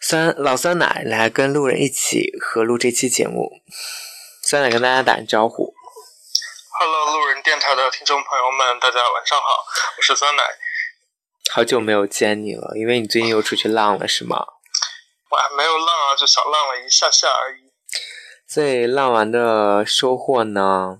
[0.00, 3.50] 酸老酸奶来跟路人一起合录这期节目，
[4.42, 5.74] 酸奶跟大家打个招呼。
[6.78, 9.64] Hello，路人电台的听众朋友们，大家晚上好，
[9.96, 10.42] 我是酸奶。
[11.50, 14.36] 好久没有见你了，因为你最近又出去浪了，是吗？
[15.30, 17.72] 我还没有浪啊，就小浪了一下下而已。
[18.46, 20.98] 所以浪完的收获呢？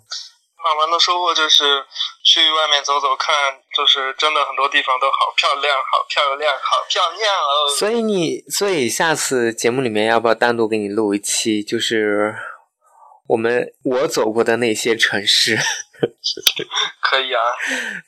[0.66, 1.84] 浪完的收获就是
[2.24, 3.34] 去外面走走看。
[3.76, 7.68] 就是真的很多地方都好漂亮，好漂亮，好漂亮哦。
[7.78, 11.62] 所以你，所以下次节目里面要不要单独给你录一期？
[11.62, 12.34] 就是
[13.28, 15.58] 我们我走过的那些城市。
[17.02, 17.40] 可以啊。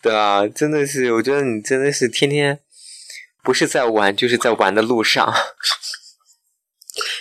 [0.02, 2.60] 对啊，真的是，我觉得你真的是天天
[3.44, 5.30] 不是在玩，就是在玩的路上。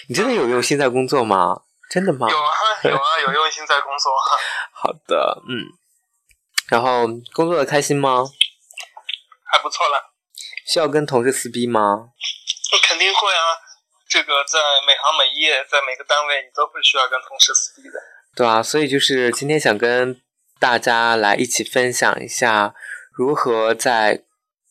[0.07, 1.63] 你真的有用心在工作吗？
[1.89, 2.29] 真的吗？
[2.29, 2.51] 有啊，
[2.83, 4.11] 有啊，有用心在工作。
[4.79, 5.73] 好的，嗯。
[6.69, 8.23] 然后工作的开心吗？
[9.51, 10.11] 还不错啦。
[10.67, 12.09] 需要跟同事撕逼吗？
[12.87, 13.41] 肯定会啊！
[14.07, 17.99] 这个在每行每业，在每个单位，你都会需要跟同事撕逼的。
[18.35, 20.21] 对啊，所以就是今天想跟
[20.59, 22.75] 大家来一起分享一下
[23.13, 24.23] 如何在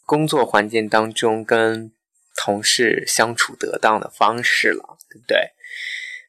[0.05, 1.91] 工作环境当中跟
[2.37, 5.53] 同事相处得当的方式了，对不对？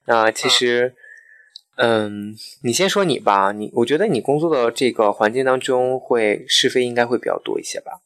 [0.06, 0.96] 那其实。
[0.96, 1.04] 嗯，
[2.64, 3.52] 你先说你吧。
[3.54, 8.02] 你我觉得你工作的这个环境当中，会是非应该会比较多一些吧？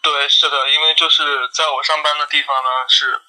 [0.00, 3.20] 对，是的，因为就是在我上班的地方呢，是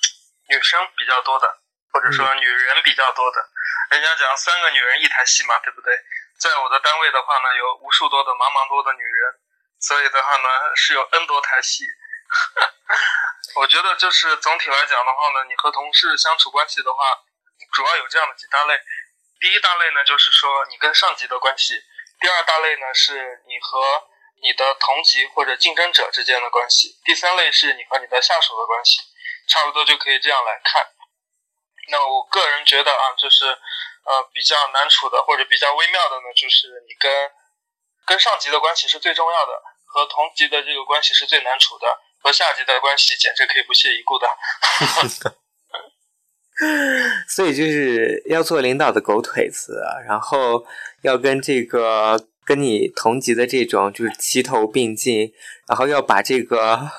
[0.47, 1.59] 女生比较多的，
[1.91, 3.43] 或者说女人比较多的。
[3.91, 5.91] 人家讲三个女人一台戏嘛，对不对？
[6.39, 9.33] 在我的单位的话呢，有无数多的茫茫多的女人，
[9.79, 11.83] 所以的话呢，是有 N 多台戏。
[13.59, 17.26] 我觉得就是总体来讲的话呢，你和同事相处关系的话。
[17.73, 18.79] 主要有这样的几大类，
[19.39, 21.75] 第一大类呢，就是说你跟上级的关系；
[22.19, 24.07] 第二大类呢，是你和
[24.41, 28.99] 你的同级或者竞争者之间的关系；第三类是你和你的下属的关系。
[29.47, 30.85] 差不多就可以这样来看。
[31.87, 37.31] 那我个人觉得啊，就是呃比较难处的或者比较微妙的呢，就是你跟
[38.05, 39.53] 跟上级的关系是最重要的，
[39.85, 44.27] 和同级的这个关系是最难处的，和下级的关系简直可以不屑一顾的。
[47.29, 50.65] 所以就是要做领导的狗腿子，然后
[51.03, 55.31] 要跟这个跟你同级的这种就是齐头并进，
[55.67, 56.89] 然后要把这个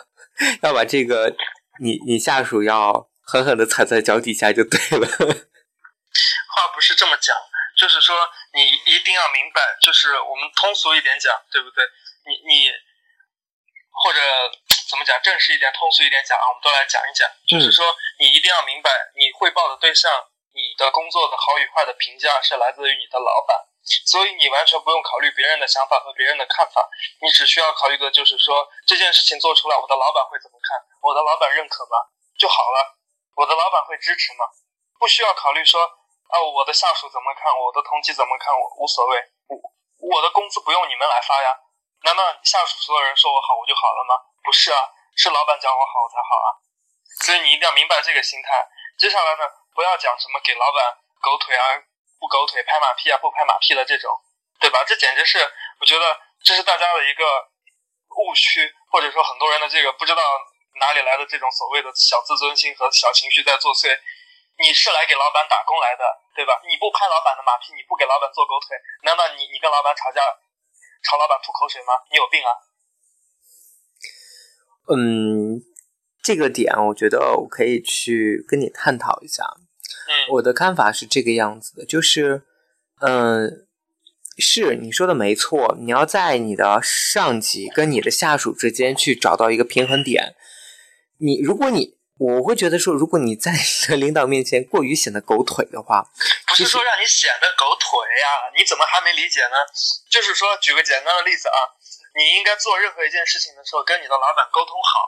[0.62, 1.34] 要把这个
[1.80, 5.06] 你你下属要狠狠的踩在脚底下就对了。
[5.08, 7.34] 话不是这么讲，
[7.76, 8.14] 就是说
[8.54, 11.84] 你一定要明白，就是我们通俗一点讲，对不对？
[12.24, 12.70] 你你
[13.90, 14.18] 或者。
[14.88, 15.20] 怎么讲？
[15.20, 17.28] 正式一点、通俗一点讲啊，我们都来讲一讲。
[17.46, 17.84] 就是说，
[18.18, 20.10] 你一定要明白，你汇报的对象，
[20.56, 23.68] 你的工作的好与坏的评价是来自于你的老板，
[24.06, 26.88] 所以你完全不用考虑别人的想法和别人的看法，
[27.20, 30.80] 你只需要考虑的就是说，这件事情做出来，我的老板会怎么看？
[31.02, 32.08] 我的老板认可吗？
[32.38, 32.96] 就好了。
[33.36, 34.48] 我的老板会支持吗？
[34.98, 37.52] 不需要考虑说，啊，我的下属怎么看？
[37.52, 38.56] 我的同级怎么看？
[38.56, 39.20] 我无所谓。
[39.52, 41.52] 我我的工资不用你们来发呀？
[42.02, 44.14] 难道下属所有人说我好，我就好了吗？
[44.48, 44.80] 不是啊，
[45.12, 46.48] 是老板讲我好我才好啊，
[47.20, 48.48] 所以你一定要明白这个心态。
[48.96, 49.44] 接下来呢，
[49.76, 51.76] 不要讲什么给老板狗腿啊、
[52.16, 54.08] 不狗腿、拍马屁啊、不拍马屁的这种，
[54.58, 54.82] 对吧？
[54.88, 55.36] 这简直是
[55.80, 57.28] 我觉得这是大家的一个
[58.24, 60.22] 误区，或者说很多人的这个不知道
[60.80, 64.00] 哪里来的这种所谓的小自尊心和小情绪在作祟。
[64.56, 66.58] 你是来给老板打工来的，对吧？
[66.64, 70.24] 你不拍老板的马屁，你不给老板做狗腿，难道你你跟老板吵架，
[71.04, 71.92] 朝老板吐口水吗？
[72.08, 72.56] 你有病啊！
[74.90, 75.60] 嗯，
[76.22, 79.44] 这个点我觉得我可以去跟你探讨一下。
[80.08, 82.42] 嗯，我的看法是这个样子的，就是，
[83.00, 83.66] 嗯，
[84.38, 90.34] 是你说的没错，你要在你的上级跟你的下属之间去找到一个平衡点。
[91.18, 93.58] 你如果你，我会觉得说，如果你在你
[93.88, 96.08] 的领导面前过于显得狗腿的话，
[96.48, 98.50] 不是说让你显得狗腿呀？
[98.56, 99.56] 你怎么还没理解呢？
[100.10, 101.77] 就是说，举个简单的例子啊。
[102.18, 105.06] 你应该做任何一件事情的时候，跟你的老板沟通好，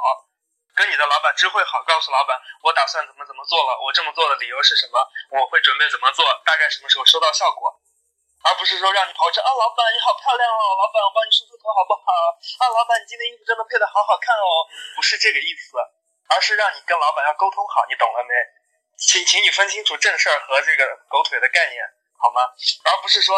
[0.79, 5.03] 跟你的老板知会好，告诉老板我打算怎么怎么做了，我这么做的理由是什么，
[5.35, 7.67] 我会准备怎么做，大概什么时候收到效果，
[8.47, 12.07] 而不是说让你跑车啊，老板你好漂亮哦，老板我帮你梳梳头好不好？
[12.63, 15.75] 啊，老板你今天衣服真的配的好好看哦，不是这个意思，
[16.31, 18.33] 而是让你跟老板要沟通好，你懂了没？
[18.95, 21.83] 请请你分清楚正事儿和这个狗腿的概念，
[22.23, 22.47] 好吗？
[22.87, 23.35] 而不是说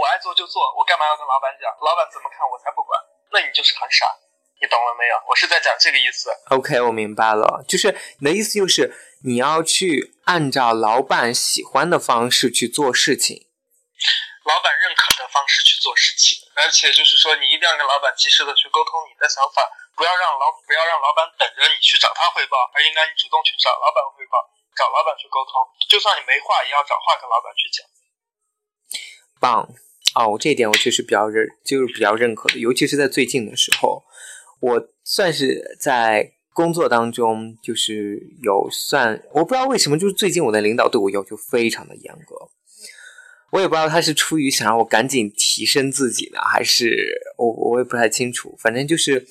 [0.00, 1.68] 我爱做就做，我干嘛要跟老板讲？
[1.84, 2.96] 老板怎么看我才不管？
[3.32, 4.08] 那你就是很傻，
[4.56, 5.14] 你懂了没有？
[5.28, 6.32] 我是在讲这个意思。
[6.48, 8.96] OK，我明白了，就是你的意思就是
[9.28, 13.44] 你要去按照老板喜欢的方式去做事情。
[14.48, 19.60] 老板认可的方式去做事情，而且就是说，你一定要跟老板及时的去沟通你的想法，
[19.94, 24.40] 不要让老不要让老板等着你去找他汇报，而应该你主动去找老板汇报，
[24.74, 25.52] 找老板去沟通。
[25.92, 27.84] 就算你没话，也要找话跟老板去讲。
[29.38, 29.68] 棒
[30.16, 34.02] 哦，我这一点我确实比较认，就是比较认可的，尤其是在最近的时候，
[34.60, 42.50] 我算是在工作当中，就是有算，我不知道为什么，就是最近我的领导对我要求非常的严格，
[43.52, 49.24] 我也不知道他是出于想让我赶紧提升自己呢，还是我我也不太清楚，反正就是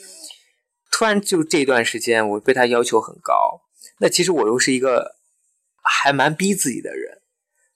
[0.91, 3.61] 突然就这段时间我被他要求很高，
[3.99, 5.17] 那其实我又是一个
[5.83, 7.21] 还蛮逼自己的人，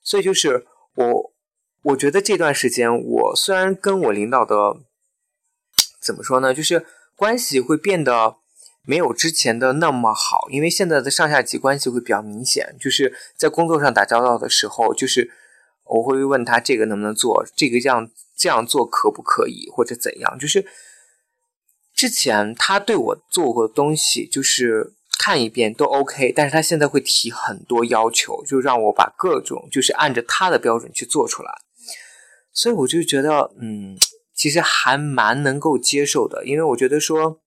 [0.02, 0.66] 所以就是
[0.96, 1.33] 我。
[1.84, 4.78] 我觉得这段时间，我虽然跟我领导的
[6.02, 6.86] 怎么说呢，就是
[7.16, 8.38] 关系会变得
[8.86, 15.32] 没有之前的那么好，因为现在的上下级关系会比较明显，就是在工作上打交道的时候，就是
[15.86, 20.66] 我会问他这个能不能做，这个这样这样做可不可以，或者怎样，就是
[21.94, 24.94] 之前他对我做过的东西，就是。
[25.16, 31.62] 看一遍都 OK，但是他现在会提很多要求，就让我把各种就是按着他的标准去做出来。
[32.54, 33.98] 所以我就觉得，嗯，
[34.34, 37.42] 其实还蛮能够接受的，因为我觉得说，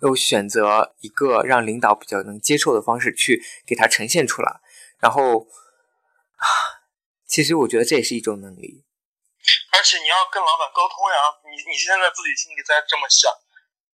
[0.00, 4.60] 要选择一个让领导比较能接受的方式去给他呈现出来，
[4.98, 5.46] 然后
[6.40, 6.46] 啊，
[7.28, 8.84] 其实我觉得这也是一种能力。
[9.72, 13.30] 而且你要跟老板沟通呀，你你现在自己心里在这么想，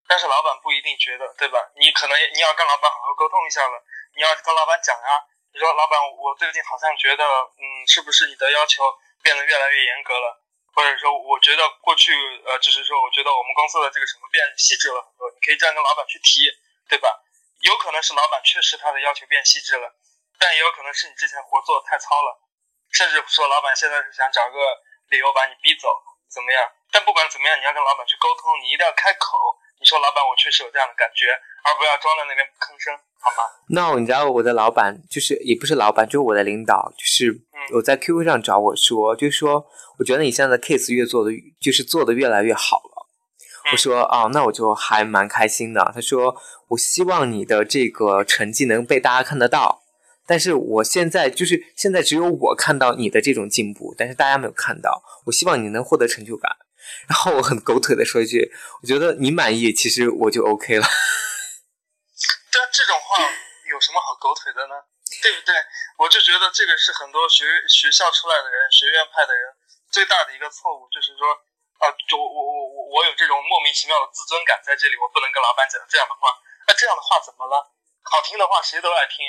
[0.08, 1.58] 但是老板不一定觉得，对吧？
[1.76, 3.76] 你可能你要跟老板好好沟通一下了，
[4.16, 5.26] 你要跟老板讲呀。
[5.54, 7.22] 你说老板，我最近好像觉得，
[7.62, 8.82] 嗯，是不是你的要求
[9.24, 10.44] 变得越来越严格了？
[10.76, 12.12] 或者说，我觉得过去，
[12.46, 16.50] 呃，就是说，我觉得我们公司的这个什么变细致了很多，你可以这样跟老板去提，
[16.90, 17.08] 对吧？
[17.62, 19.86] 有可能是老板确实他的要求变细致了，
[20.42, 22.42] 但也有可能是你之前活做的太糙了，
[22.92, 24.58] 甚至说老板现在是想找个
[25.14, 25.88] 理由把你逼走，
[26.28, 26.60] 怎么样？
[26.92, 29.38] 但不管怎么样，你要跟老板去沟通，你一定要开口。
[29.80, 31.30] 你说老板，我确实有这样的感觉，
[31.64, 33.44] 而不要装在那边不吭声，好吗？
[33.70, 37.30] 那、no, 你知道我的老板就是也不是老板，就是我的领导，就是
[37.72, 39.66] 我在 QQ 上找我说，就是说
[39.98, 41.32] 我觉得你现在的 case 越做的
[41.62, 43.08] 就是做的越来越好了。
[43.72, 45.92] 我说哦，那我就还蛮开心的。
[45.96, 46.36] 他说
[46.68, 49.84] 我希望你的这个成绩能被大家看得到，
[50.28, 55.02] 但是我现在就是现在只有我看到你的这种进步，但是大家没有看到。
[55.26, 56.52] 我希望你能获得成就感。
[57.08, 58.52] 然后我很狗腿的说一句，
[58.82, 60.86] 我觉得你满意，其实我就 OK 了。
[62.52, 64.76] 对啊，这种话有什么好狗腿的呢？
[65.24, 65.56] 对不对？
[65.98, 69.56] 我就觉得这个是很多学学校出来的人、学院派的人
[69.88, 71.32] 最大的一个错误，就是说，
[71.80, 76.28] 啊，就我我我我有这种莫名其妙的自尊感在这里，我不能跟老板讲这样的话。
[76.68, 77.72] 那这样的话怎么了？
[78.04, 79.24] 好听的话谁都爱听，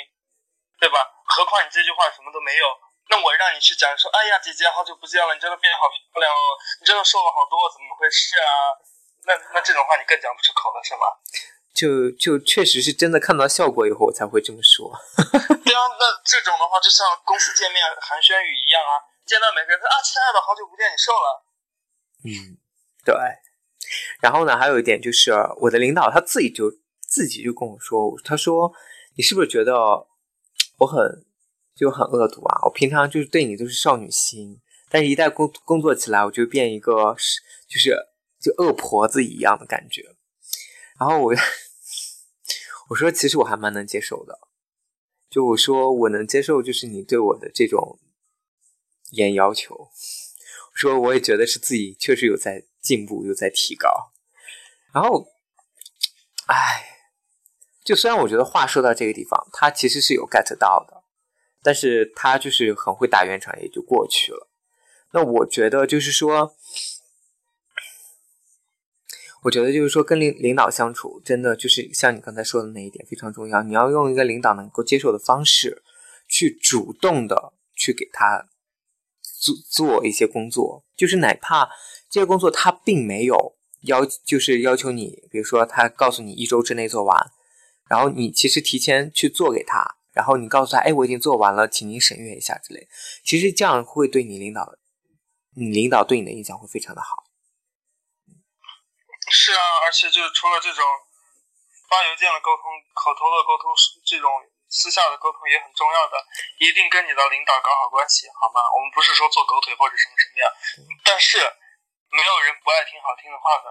[0.83, 0.99] 对吧？
[1.31, 2.67] 何况你这句话什么都没有。
[3.07, 8.51] 那我让你去讲说，哎呀，姐姐好久不见了，你真的变好漂亮哦，你真的瘦了好多，怎么回事啊？
[9.23, 11.07] 那那这种话你更讲不出口了，是吗？
[11.75, 14.89] 就就确实是真的看到效果以后我才会这么说。
[15.19, 21.27] 对啊，那这种的话就像公司见面寒暄语一样啊，见到每个人说啊，亲爱的，好久不见，你瘦了。
[22.23, 22.57] 嗯，
[23.03, 23.13] 对。
[24.21, 28.71] 然后呢，还有一点就是我的领导他自己就自己就跟我说，他说
[29.17, 29.75] 你是不是觉得
[30.79, 31.25] 我很。
[31.75, 32.61] 就很恶毒啊！
[32.63, 37.93] 我平常就是对你都是少女心，但是一旦工工作起来，我就变一个是就是
[38.39, 40.14] 就恶婆子一样的感觉。
[40.99, 41.33] 然后我
[42.89, 44.39] 我说，其实我还蛮能接受的。
[45.29, 47.99] 就我说，我能接受，就是你对我的这种
[49.11, 49.75] 严要求。
[49.75, 49.89] 我
[50.73, 53.89] 说，我也觉得是自己确实有在进步，有在提高。
[54.93, 55.27] 然后，
[56.47, 56.85] 唉，
[57.83, 61.03] 就虽然我觉得话说到这个地方，他其实是有 get 到的。
[61.61, 64.47] 但是他就是很会打圆场，也就过去了。
[65.11, 66.55] 那我觉得就是说，
[69.45, 73.61] 我觉得就是说，跟领领导相处，真的就是像你刚才说的那一点非常重要。
[73.61, 75.83] 你要用一个领导能够接受的方式，
[76.27, 78.47] 去主动的去给他
[79.21, 81.69] 做做一些工作，就是哪怕
[82.09, 87.31] 这些工作他并没有要，就是要求你，比如说他告诉你一周之内做完，
[87.87, 89.85] 然后你其实提前去做给他。
[90.11, 92.87] 然后你告诉他，哎，我已经做完了，请您审阅一下之类。
[93.23, 94.73] 其实这样会对你领导，
[95.55, 97.24] 你领导对你的印象会非常的好。
[99.35, 100.79] 是啊，而且就是除了这种
[101.91, 102.63] 发邮件的沟通、
[102.95, 103.67] 口头的沟通
[104.07, 104.31] 这种
[104.71, 106.15] 私下的沟通也很重要的，
[106.63, 108.63] 一定跟你的领导搞好关系，好吗？
[108.71, 110.45] 我们不是说做狗腿或者什么什么样，
[111.03, 111.37] 但是
[112.15, 113.67] 没有人不爱听好听的话的，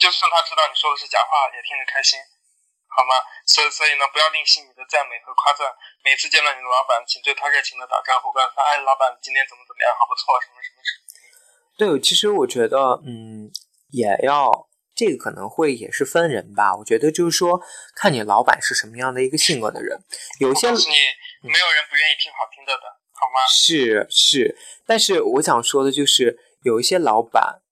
[0.00, 2.18] 就算他知道你说的是假话，也听着开心，
[2.88, 3.12] 好吗？
[3.46, 5.68] 所以所以呢，不要吝惜你的赞美和夸赞，
[6.02, 11.04] 每次见到你的老板，请对他热情的打招呼，告诉他，哎，老板今天怎么怎么样，好不错，什么什么什么。
[11.76, 13.52] 对，其实我觉得，嗯，
[13.92, 14.71] 也要。
[14.94, 17.60] 这个可能会也是分人吧，我觉得就是说，
[17.96, 19.98] 看你老板是什么样的一个性格的人。
[20.38, 22.82] 有些你没有人不愿意听好听的的，
[23.12, 23.40] 好吗？
[23.50, 24.56] 是是，
[24.86, 27.62] 但是我想说的就是，有一些老板，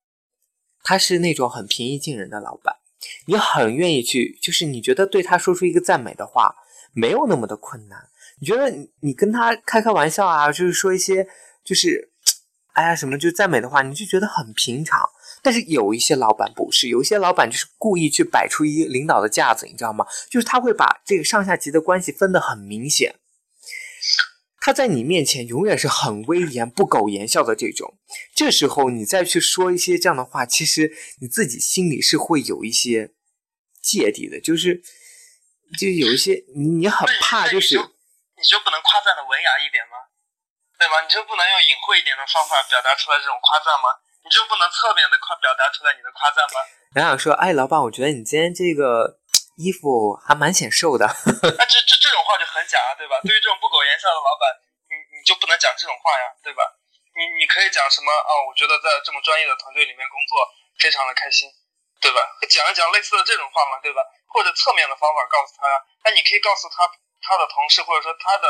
[0.83, 2.77] 他是那种很平易近人的老板，
[3.27, 6.55] 你很愿意去，就是你觉得对他说出一个赞美的话，
[6.95, 8.09] 没有那么的困难。
[8.41, 11.29] 你觉得你你跟他开开玩笑啊，就是说一些
[11.63, 12.11] 就是，
[12.73, 14.99] 哎呀什么就赞美的话，你就觉得很平常。
[15.43, 20.07] 但是有一些老板不是，有一些老板就是故意去摆出一领导的架子，你知道吗？
[20.31, 23.17] 就是他会把这个上下级的关系分得很明显，
[24.61, 27.99] 他在你面前永远是很威严、不苟言笑的这种。
[28.35, 33.13] 这时候你再去说一些这样的话，其实你自己心里是会有一些
[33.83, 34.83] 芥蒂的，就是
[35.79, 39.97] 就有一些你你很怕，就是你就不能夸赞的文雅一点吗？
[40.77, 41.01] 对吗？
[41.05, 43.89] 你就不能用隐晦一点的方法表达出来这种夸赞吗？
[44.31, 46.63] 你就不能侧面的夸表达出来你的夸赞吗？
[46.95, 49.19] 然后说，哎，老板，我觉得你今天这个
[49.59, 51.03] 衣服还蛮显瘦的。
[51.03, 53.19] 那 这这这种话就很假了，对吧？
[53.27, 54.55] 对于这种不苟言笑的老板，
[54.87, 56.63] 你你就不能讲这种话呀，对吧？
[57.19, 58.31] 你你可以讲什么啊？
[58.47, 60.47] 我觉得在这么专业的团队里面工作
[60.79, 61.51] 非常的开心，
[61.99, 62.23] 对吧？
[62.47, 63.99] 讲一讲类似的这种话嘛，对吧？
[64.31, 65.75] 或者侧面的方法告诉他呀。
[66.07, 66.87] 那你可以告诉他
[67.19, 68.47] 他的同事或者说他的。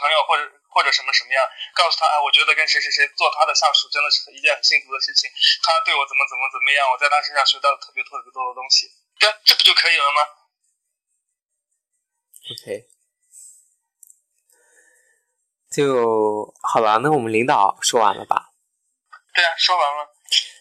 [0.00, 0.42] 朋友或者
[0.76, 1.40] 或者什么什么样，
[1.72, 5.24] 告诉他哎，我觉得跟谁谁谁做他的下属真的是一件很幸福的事情。
[5.64, 8.92] 他对我怎么怎么怎么样，我在他身上学到了特别特别多的东西。
[9.16, 10.20] 对，这不就可以了吗
[12.52, 12.92] ？OK，
[15.72, 17.00] 就好了。
[17.00, 18.52] 那我们领导说完了吧？
[19.32, 20.12] 对啊，说完了。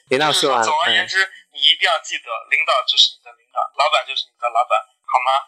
[0.07, 0.65] 领导说完了。
[0.65, 1.19] 总而言之，
[1.51, 5.43] 你一定要记得，领导就是你的领导，老板就是你的老板，好吗？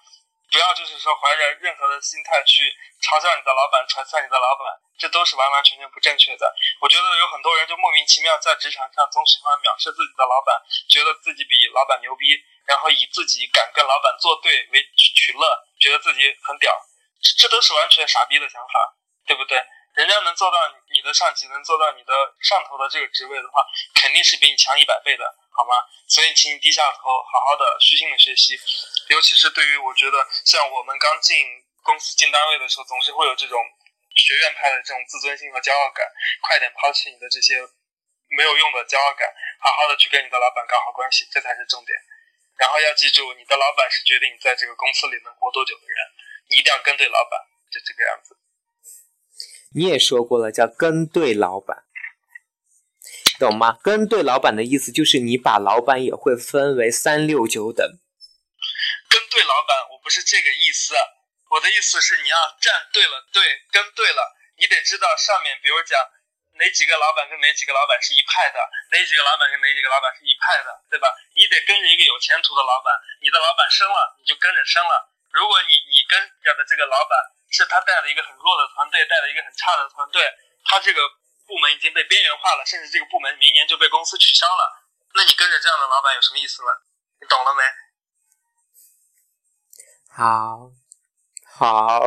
[0.51, 2.71] 不要就是说怀着任何的心态去
[3.03, 6.55] 嘲笑你的老板、揣测你的老板，这都是完完全全不正确的。
[6.79, 10.55] 我觉得有很多人就莫名其妙在职场上总喜欢藐视自己的老板，
[10.89, 12.31] 觉得自己比老板牛逼，
[12.65, 15.43] 然后以自己敢跟老板作对为取乐，
[15.79, 16.71] 觉得自己很屌，
[17.21, 19.61] 这这都是完全傻逼的想法，对不对？
[19.95, 20.57] 人家能做到
[20.93, 25.73] 你的上级，能做到你的上头的这个职位的话，肯定是比你强一百倍的，好吗？
[26.07, 28.55] 所以，请你低下头，好好的虚心的学习。
[29.09, 31.35] 尤其是对于我觉得，像我们刚进
[31.83, 33.57] 公司、进单位的时候，总是会有这种
[34.15, 36.05] 学院派的这种自尊心和骄傲感。
[36.43, 37.55] 快点抛弃你的这些
[38.35, 39.27] 没有用的骄傲感，
[39.59, 41.95] 好好的去跟你的老板搞好关系，这才是重点。
[42.57, 45.97] 然后要记住，你的老板是决定你在这个公司里能活多久的人，
[46.49, 47.39] 你一定要跟对老板，
[47.71, 48.35] 就这个样子。
[49.75, 51.85] 你也说过了，叫跟对老板，
[53.39, 53.77] 懂吗？
[53.83, 57.99] 跟对老板的意思就是你把老板也会分为三六九等。
[59.29, 60.95] 对老板，我不是这个意思，
[61.49, 65.99] 我的意思是你要站对了队，跟对了，你得知道上面，比如讲
[66.59, 68.59] 哪几个老板跟哪几个老板是一派的，
[68.91, 71.13] 哪几个老板跟哪几个老板是一派的，对吧？
[71.35, 75.13] 你得跟着一个有前途的老板，你的老板升了，你就跟着升了。
[75.31, 77.15] 如果你你跟着的这个老板。
[77.49, 80.19] 是他带了一个很弱的团队，带了一个很差的团队，
[80.65, 80.99] 他这个
[81.47, 84.83] 部门已经被边缘化了，甚至这个部门明年就被公司取消了。
[85.15, 86.69] 那你跟着这样的老板有什么意思呢？
[87.21, 87.63] 你懂了没？
[90.17, 90.71] 好，
[91.45, 92.01] 好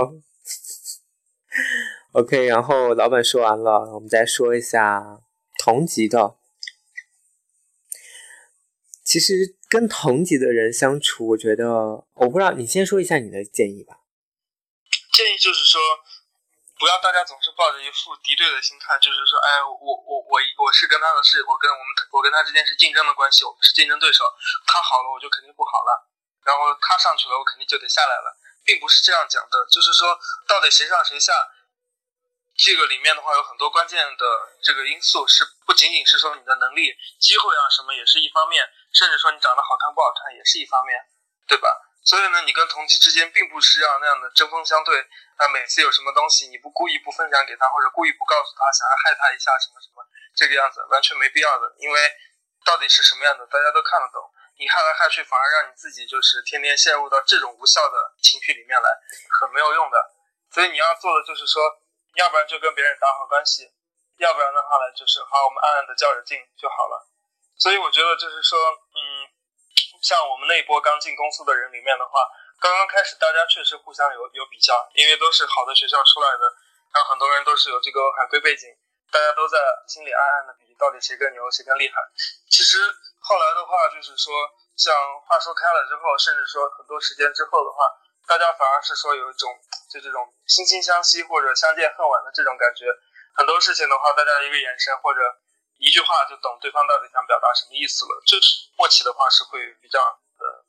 [2.10, 2.44] ，OK。
[2.46, 5.22] 然后老板说完了，我们再说一下
[5.62, 6.34] 同级的。
[9.06, 14.02] 其实跟同级的人相处，我觉得，我不知道，你先说一下你的建议吧。
[15.14, 15.78] 建议就是说，
[16.82, 24.26] 不要大家总是抱着一副敌对的心态，就是说，哎，我我我我是跟他的是，我跟我们我跟他之间是竞争的关系，我们是竞争对手，
[24.66, 26.09] 他好了我就肯定不好了，
[26.44, 31.32] 然后他上去了我肯定就得下来了，并不是这样讲的，就是说到底谁上谁下，
[32.56, 34.24] 这个里面的话有很多关键的
[34.62, 40.98] 这个因素，是不仅仅是说你的能力、机会啊什么也是一方面，甚至说你长得好看不好看也是一方面，
[41.46, 41.86] 对吧？
[42.02, 45.06] 所以呢，你跟同级之间并不是要那样的针锋相对。
[45.36, 50.00] 那每次有什么东西，你不故意不分享给他，或者故意不告诉他，想要害他一下，什么什么，
[50.34, 51.76] 这个样子完全没必要的。
[51.78, 52.00] 因为
[52.64, 54.29] 到底是什么样的，大家都看得懂。
[54.60, 58.88] 你害来害去，反而让你自己就是天天陷入到这种无效的情绪里面来，
[59.40, 59.96] 很没有用的。
[60.52, 61.64] 所以你要做的就是说，
[62.20, 63.72] 要不然就跟别人打好关系，
[64.18, 67.08] 要不然的话呢，就是好，我们暗暗的较着劲就好了。
[67.56, 68.60] 所以我觉得就是说，
[68.92, 69.32] 嗯。
[70.00, 72.24] 像我们那一波刚进公司的人里面的话，
[72.58, 76.44] 刚刚开始大家确实互相有有比较，因为都是好的学校出来的，
[76.88, 78.64] 然后很多人都是有这个海归背景，
[79.12, 82.00] 大家都在心里暗暗的比，到底谁更牛，谁更厉害。
[82.48, 82.78] 其实
[83.20, 84.32] 后来的话，就是说，
[84.76, 84.90] 像
[85.28, 87.84] 话说开了之后，甚至说很多时间之后的话，
[88.26, 89.52] 大家反而是说有一种
[89.92, 92.88] 就这种惺惺相惜或者相见恨晚的这种感觉。
[93.36, 95.20] 很多事情的话，大家一个眼神或者
[95.78, 98.12] 一句话就懂对方到底想表达什么意思了。
[98.26, 100.00] 就是默契的话是会比较
[100.40, 100.64] 呃。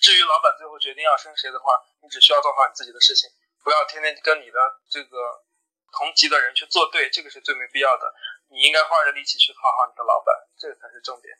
[0.00, 3.28] 至于老板最后决定要升谁的话，你只需要做好你自己的事情，
[3.64, 4.58] 不要天天跟你的
[4.88, 5.42] 这个
[5.90, 8.14] 同级的人去作对，这个是最没必要的。
[8.52, 11.34] 你应该花着力气去讨好你的老板，这个才是重点。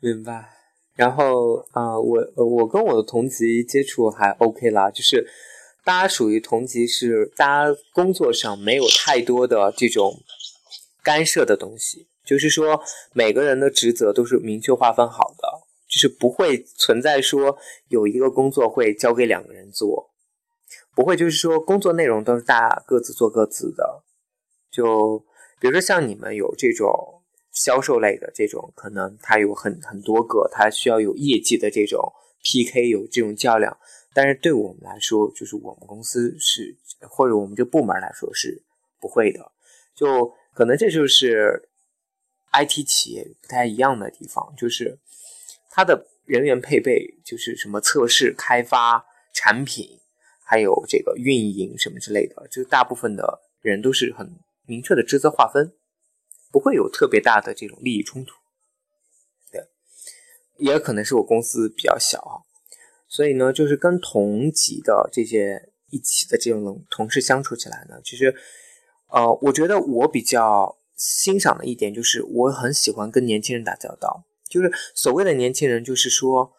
[0.00, 0.50] 明白。
[0.96, 5.26] 然后啊，我我跟我的同级接触还 OK 啦，就是
[5.84, 10.20] 大家属于同级，是大家工作上没有太多的这种
[11.02, 12.08] 干涉的东西。
[12.22, 12.80] 就是说，
[13.12, 17.56] 每个人的职责都是明确划分好的，就是不会存在说
[17.88, 20.10] 有一个工作会交给两个人做，
[20.94, 24.04] 不会就是说工作内容都是大家各自做各自的。
[24.70, 25.24] 就
[25.58, 27.19] 比如说像你们有这种
[27.52, 33.76] 销售类的这种，可能他有很很多个，他需要有业绩的这种 PK，有这种较量。
[34.12, 36.76] 但是对我们来说，就是我们公司是
[37.08, 38.62] 或者我们这部门来说是
[39.00, 39.52] 不会的。
[39.94, 41.66] 就可能这就是。
[42.52, 44.98] IT 企业不太一样的地方，就是
[45.70, 50.00] 它的人员配备，就是什么测试、开发、产品，
[50.42, 55.72] 还有这个运营什么之类的，就大部分的人都是很明确的职责划分，
[56.50, 58.34] 不会有特别大的这种利益冲突。
[59.50, 59.68] 对，
[60.58, 62.42] 也可能是我公司比较小啊，
[63.08, 68.34] 所以呢，就是跟同级的这些一起的这种同事相处起来呢，其实，
[69.08, 70.76] 呃，我觉得我比较。
[71.02, 74.22] 欣赏的一点就是，我很喜欢跟年轻人打交道。
[74.50, 76.52] 就是所谓的年轻人，就是说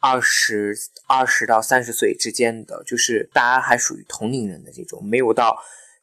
[0.00, 5.56] 二十二十到三十岁之间的，就是大家还属于同龄人的这种，没有到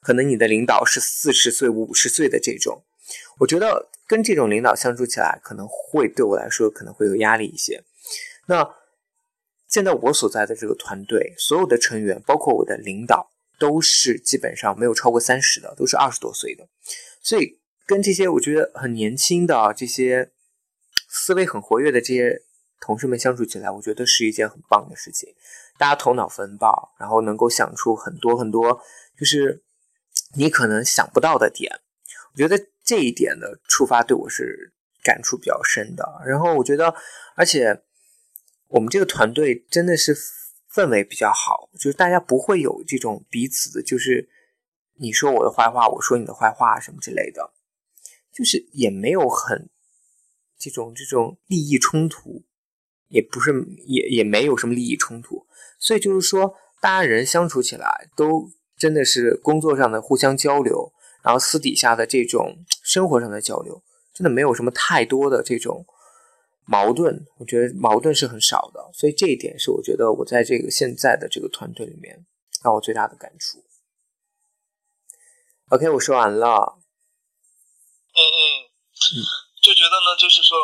[0.06, 2.84] 可能你的领导是四十岁、五十岁的这种。
[3.40, 7.84] 我觉得跟这种领导相处起来，可能会对我来说可能会有压力一些。
[8.48, 8.76] 那
[9.68, 16.70] 现在我所在的这个团队，所有的成员，包括我的领导，都是基本上没有超过三十的，都是二十多岁的。
[17.24, 20.32] 所以跟这些我觉得很年轻的这些
[21.10, 22.44] 思维很活跃的这些
[22.80, 25.34] 同事们相处起来，我觉得是一件很棒的事情。
[25.80, 28.80] 大家头脑风暴，然后能够想出很多很多，
[29.20, 29.65] 就是
[30.34, 31.72] 你可能想不到的点。
[32.34, 36.22] 我觉得这一点的触发对我是感触比较深的。
[36.26, 36.94] 然后我觉得，
[37.36, 37.84] 而且
[38.68, 40.16] 我们这个团队真的是
[40.74, 44.30] 氛围比较好，就是大家不会有这种彼此的，就是。
[44.98, 47.52] 你说我的坏话，我说你的坏话，什么之类的，
[48.32, 49.70] 就是也没有很
[50.58, 52.46] 这种这种利益冲突，
[53.10, 53.52] 也不是
[53.86, 55.46] 也也没有什么利益冲突，
[55.80, 58.50] 所以就是说，大家人相处起来都
[58.86, 60.94] 真的是工作上的互相交流，
[61.24, 63.82] 然后私底下的这种生活上的交流，
[64.14, 65.84] 真的没有什么太多的这种
[66.68, 72.28] 矛盾，我觉得矛盾是很少的，所以这一点是我觉得我在这个现在的这个团队里面
[72.64, 73.66] 让我最大的感触。
[75.70, 76.78] OK，我说完了。
[78.14, 79.26] 嗯嗯嗯，
[79.64, 80.56] 就觉得呢，就是说，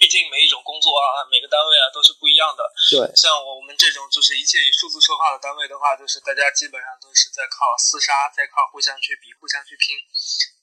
[0.00, 2.64] 毕竟每一种工作啊，每个单位啊，都是不一样的。
[2.88, 3.04] 对。
[3.14, 9.92] 像我们这种就是一切以数字说话的单位的话，就是大家基本上都是在靠厮杀，在靠互相去比、互相去拼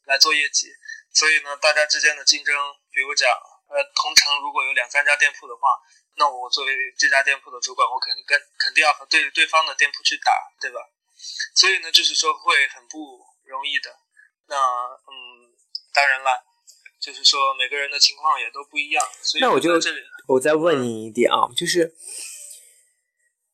[0.10, 0.74] 来做业绩。
[1.14, 2.58] 所以呢，大家之间的竞争，
[2.90, 3.30] 比如讲，
[3.70, 5.78] 呃，同城如果有两三家店铺的话，
[6.18, 10.82] 那我作为这家店铺的主管，我肯定跟肯定要和对对方的店铺去打，对吧？
[11.54, 13.94] 所以呢，就是说会很不容易的。
[14.50, 15.54] 那嗯，
[15.94, 16.42] 当然了，
[17.00, 19.04] 就是说每个人的情况也都不一样。
[19.22, 21.96] 所以那我就这里，我再问你一点啊，就是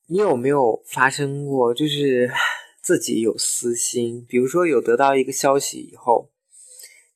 [0.07, 2.31] 你有没有发生过，就是
[2.81, 6.31] 自己有私心，比如说有得到一个消息以后，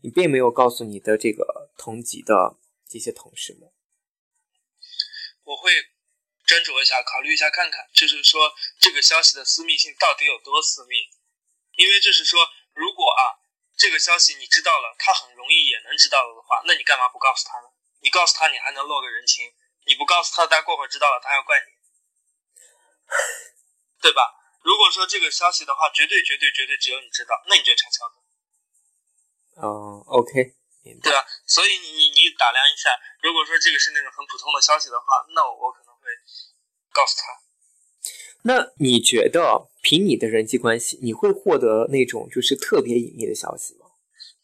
[0.02, 3.72] 你并没有告诉你的这个同级的这些同事们？
[5.44, 5.72] 我会。
[6.48, 10.96] 斟酌一下，考虑一下，看看，就是说这个消息的私密性到底有多私密？
[11.76, 12.40] 因为就是说，
[12.72, 13.36] 如果啊，
[13.78, 17.70] 这个消息你知道了，他很容易也能知道了的话，那你干嘛不告诉他呢？
[18.02, 19.48] 你告诉他，你还能落个人情；
[19.86, 21.70] 你不告诉他，他过会儿知道了，他要怪你，
[24.02, 24.34] 对吧？
[24.64, 28.16] 如果说这个消息的话，绝对、绝对、绝对只有你知道，那你就悄悄的。
[29.62, 30.34] 哦，OK，
[31.04, 31.26] 对吧？
[31.46, 32.90] 所以你你你打量一下，
[33.22, 36.10] 如果说这个是那种很普通的消息的话，那我我可能会。
[36.94, 37.24] 告诉他，
[38.42, 43.88] 那你觉得凭你的人际关系，你会获得那种就是特别隐秘的消息吗？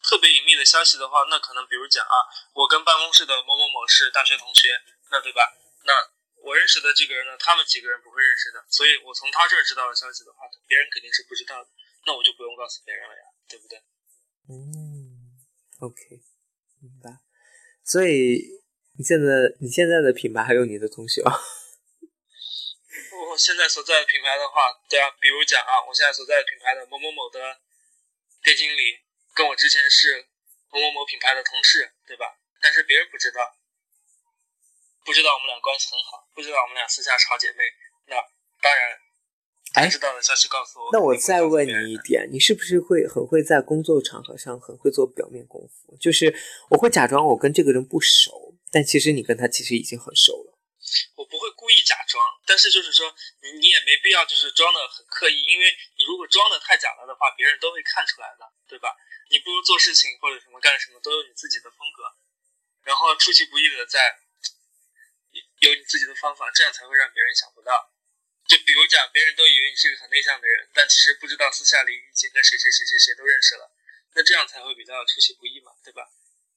[0.00, 2.16] 特别隐秘的消息的话，那可能比如讲啊，
[2.56, 4.72] 我跟办公室的某某某是大学同学，
[5.12, 5.44] 那对吧？
[5.84, 5.92] 那
[6.40, 11.68] 我认识的这个人呢，他们几个人不会认识的，所以我从他这儿知道的消息的话，别人肯定是不知道的，
[12.08, 13.76] 那我就不用告诉别人了呀，对不对？
[14.48, 15.28] 嗯
[15.84, 16.24] ，OK，
[16.80, 17.20] 明白。
[17.84, 18.40] 所以
[18.96, 21.36] 你现在你现在的品牌还有你的同学啊？
[23.30, 27.58] 我现在所在的品牌的话，对啊，比如讲啊，我现在所在的品牌的某某某的
[28.42, 29.00] 店经理，
[29.34, 30.26] 跟我之前是
[30.70, 32.38] 某某某品牌的同事，对吧？
[32.62, 33.56] 但是别人不知道，
[35.04, 37.64] 不知道我们俩关系很好，不知道我们俩私下是好姐妹。
[38.06, 38.16] 那
[38.62, 38.98] 当然，
[39.74, 40.90] 哎，知道的消息告诉我。
[40.92, 45.96] 那我再问你一点，你是不是会很会在工作场合上很会做表面功夫？
[46.00, 46.34] 就是
[46.70, 50.53] 我会假装我跟这个人不熟，但其实你跟他其实已经很熟了。
[51.16, 58.94] 我不会故意假装，但是就是说，你你也没必要就是装的很刻意，因为你如果装的太假了的话，别人都会看出来的，对吧？
[59.30, 62.04] 你不如做事情或者什么干什么都有你自己的风格，
[62.84, 64.18] 然后出其不意的在
[65.60, 67.90] 有你自己的方法，这样才会让别人想不到。
[68.46, 73.72] 就比如讲，别人都以为你是个很内向的人，但其实不知道私下里已经跟谁谁谁谁谁都认识了，
[74.14, 76.06] 那这样才会比较出其不意嘛，对吧？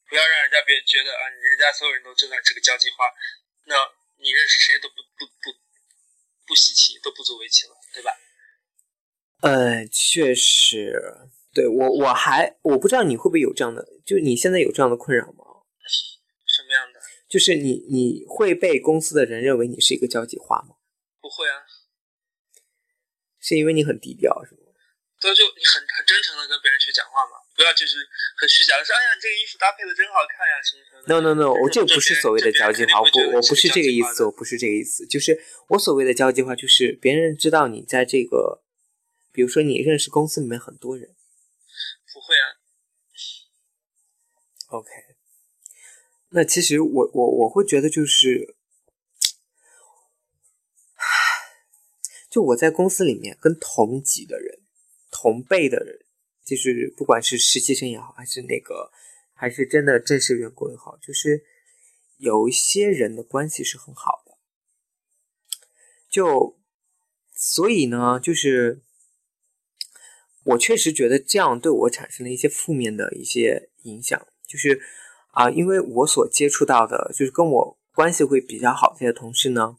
[0.09, 3.09] 不要让人家别人觉得啊，人家所有人都知道这个交际花，
[3.63, 3.75] 那。
[4.19, 5.57] 你认识谁都不不不
[6.47, 8.11] 不稀奇，都不足为奇了，对吧？
[9.41, 15.45] 呃，确实，对我我还我不知道你会不会有这样的，就你现在有这样的困扰吗？
[16.45, 16.99] 什么样的？
[17.29, 20.75] 就是你你会被公司的人认为你是一个交际花吗？
[21.21, 21.61] 不会啊，
[23.39, 24.61] 是因为你很低调，是吗？
[25.19, 27.97] 对，就你很很真诚的跟别人去讲话嘛，不要就是
[28.37, 31.01] 很虚假的说，哎呀，你这个衣服搭配的真好看呀，什么什么。
[31.09, 38.61] No No No，我这不是所谓的交际花，我不我不是这个意思，我不是这个意思，就是我所谓的交际花，就是别人知道你在这个，
[39.33, 41.15] 比如说你认识公司里面很多人。
[42.13, 42.61] 不会啊。
[44.67, 44.89] OK，
[46.29, 48.55] 那其实我我我会觉得就是，
[52.29, 54.59] 就我在公司里面跟同级的人。
[55.09, 56.05] 同辈的人，
[56.47, 58.89] 就是不管是实习生也好，还是那个，
[59.33, 61.43] 还是真的正式员工也好，就是
[62.15, 64.37] 有一些人的关系是很好的。
[66.09, 66.57] 就
[67.35, 68.81] 所以呢，就是
[70.45, 74.25] 我确实觉得这样对我产生了一些负面的一些影响。
[74.47, 74.81] 就是
[75.33, 79.77] 啊，因为我所接触到的，就是跟我关系会比较好这些同事呢，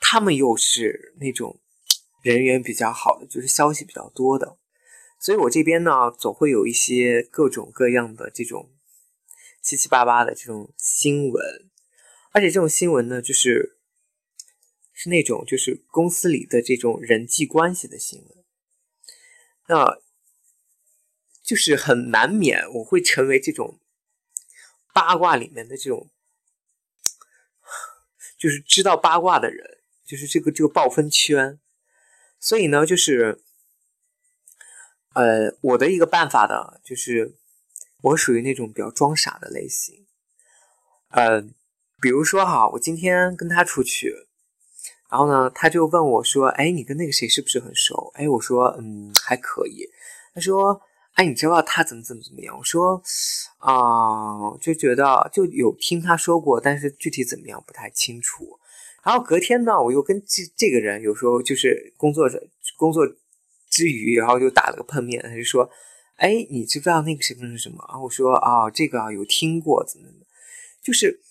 [0.00, 1.60] 他们又是那种。
[2.22, 4.58] 人缘比较好的，就是消息比较多的，
[5.20, 8.72] 所以我这边呢，总会有一些各种各样的这种
[9.60, 11.70] 七七八八的这种新闻，
[12.32, 13.76] 而且这种新闻呢，就是
[14.94, 18.44] 是那种就是公司里的这种人际关系的新闻，
[19.68, 20.00] 那
[21.44, 23.78] 就是很难免我会成为这种
[24.94, 26.10] 八卦里面的这种，
[28.38, 31.60] 就是知道八卦的人，就是这个这个暴风圈。
[32.38, 33.42] 所以呢，就是，
[35.14, 37.34] 呃，我的一个办法的，就是
[38.02, 40.06] 我属于那种比较装傻的类型，
[41.10, 41.42] 呃，
[42.00, 44.14] 比如说哈，我今天跟他出去，
[45.10, 49.88] 然后呢，他就问我说：“哎，你跟那个谁是不是很熟？”哎，我说：“嗯，还可以。”
[50.32, 50.80] 他说
[51.14, 53.02] ：“哎，你知道他怎么怎么怎么样？”我说
[53.58, 58.58] ：“啊，就觉得就有听他说过，但是具体怎么样不太清楚。”
[59.02, 63.04] 然后隔天呢，我又跟这这个人有时候就是工作着工作
[63.70, 65.70] 之余，然后就打了个碰面，他就说
[66.16, 70.26] ：“哎，你知不知道那个什么是什么？”然后我说：“啊，这个啊有听过，怎么怎么，
[70.82, 71.22] 就是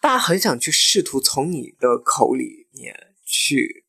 [0.00, 3.84] 大家很想去试图从你的口里面去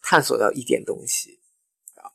[0.00, 1.40] 探索到一点东西
[1.94, 2.12] 啊，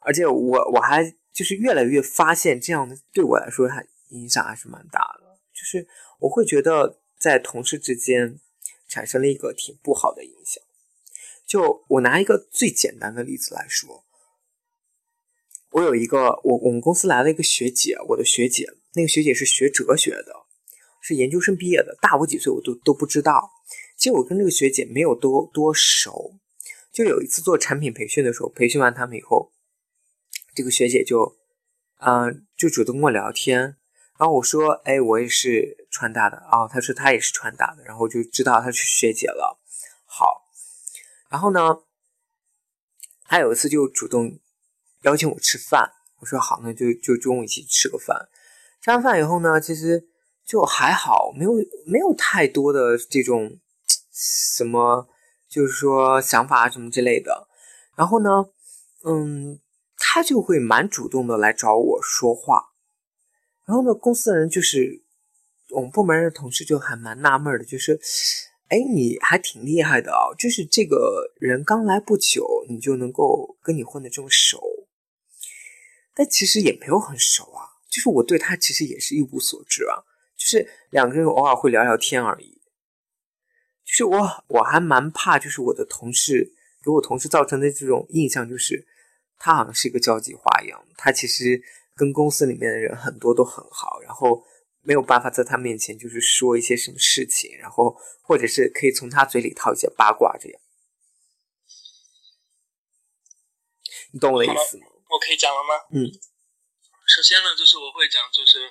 [0.00, 5.88] 而且我我还就是越来越发现这样的对我来说还影响还是蛮大的，就是
[6.20, 6.98] 我会觉得。
[7.20, 8.40] 在同事之间
[8.88, 10.64] 产生了一个挺不好的影响。
[11.50, 14.04] 就我拿一个最简单的例子来说，
[15.72, 20.46] 我有一个我我们公司来了一个学姐，我的学姐，那个学姐是学哲学的，
[21.02, 23.50] 是研究生毕业的，大我几岁我都都不知道。
[23.96, 26.38] 其实我跟这个学姐没有多多熟，
[26.92, 29.50] 就有一次做产品培训的时候，培训完他们以后，
[30.54, 31.36] 这个学姐就
[31.98, 33.76] 嗯就主动跟我聊天。
[34.20, 39.58] 然后我说：“哎，我也是川大的啊。”他说他也是川大的，然后就知道他是学姐了。
[40.04, 40.49] 好，
[41.30, 41.78] 然后呢，
[43.24, 44.38] 他有一次就主动
[45.04, 45.92] 邀请我吃饭。
[46.18, 48.28] 我说好，那就就中午一起吃个饭。
[48.82, 50.06] 吃完饭以后呢，其实
[50.44, 51.52] 就还好，没有
[51.86, 53.58] 没有太多的这种
[54.12, 55.08] 什么，
[55.48, 57.48] 就是说想法什么之类的。
[57.96, 58.50] 然后呢，
[59.04, 59.58] 嗯。
[60.02, 62.70] 他就会蛮主动的来找我说话。
[63.66, 65.04] 然后呢，公司的人就是
[65.68, 68.00] 我们部门的同事就还蛮纳闷的，就是，
[68.70, 74.60] 哎，你还挺厉害的啊，就是这个人刚来不久，你就能够跟你混的这么熟。
[76.14, 79.98] 但其实也没有很熟啊，就是我对他其实也是一无所知啊，
[80.36, 82.60] 就是两个人偶尔会聊聊天而已。
[83.84, 86.52] 就是我我还蛮怕，就是我的同事
[86.84, 88.86] 给我同事造成的这种印象，就是
[89.36, 91.60] 他好像是一个交际花一样，他其实
[91.96, 94.44] 跟公司里面的人很多都很好，然后
[94.90, 97.94] 没有办法在他面前就是说一些什么事情，然后
[98.26, 100.60] 或者是可以从他嘴里套一些八卦这样。
[104.10, 104.90] 你懂我的意思吗？
[105.06, 105.78] 我可以讲了吗？
[105.94, 106.10] 嗯。
[107.06, 108.66] 首先呢，就是我会讲，就是